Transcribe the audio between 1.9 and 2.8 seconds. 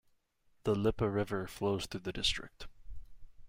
the district.